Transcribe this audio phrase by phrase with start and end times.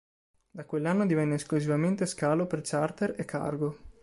[0.49, 3.77] Da quell'anno divenne esclusivamente scalo per charter e cargo.